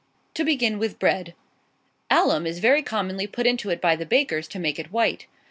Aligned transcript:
To 0.33 0.43
begin 0.43 0.79
with 0.79 0.97
bread. 0.97 1.35
Alum 2.09 2.47
is 2.47 2.57
very 2.57 2.81
commonly 2.81 3.27
put 3.27 3.45
into 3.45 3.69
it 3.69 3.79
by 3.79 3.95
the 3.95 4.03
bakers, 4.03 4.47
to 4.47 4.57
make 4.57 4.79
it 4.79 4.91
white. 4.91 5.27